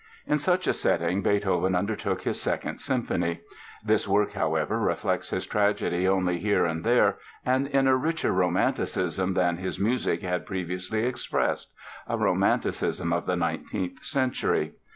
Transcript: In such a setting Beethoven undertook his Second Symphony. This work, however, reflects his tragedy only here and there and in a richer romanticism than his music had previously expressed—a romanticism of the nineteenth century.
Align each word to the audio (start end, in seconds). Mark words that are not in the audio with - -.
In 0.25 0.39
such 0.39 0.65
a 0.65 0.73
setting 0.73 1.21
Beethoven 1.21 1.75
undertook 1.75 2.23
his 2.23 2.41
Second 2.41 2.79
Symphony. 2.81 3.41
This 3.85 4.07
work, 4.07 4.33
however, 4.33 4.79
reflects 4.79 5.29
his 5.29 5.45
tragedy 5.45 6.07
only 6.07 6.39
here 6.39 6.65
and 6.65 6.83
there 6.83 7.19
and 7.45 7.67
in 7.67 7.85
a 7.87 7.95
richer 7.95 8.31
romanticism 8.31 9.35
than 9.35 9.57
his 9.57 9.79
music 9.79 10.23
had 10.23 10.47
previously 10.47 11.05
expressed—a 11.05 12.17
romanticism 12.17 13.13
of 13.13 13.27
the 13.27 13.35
nineteenth 13.35 14.03
century. 14.03 14.73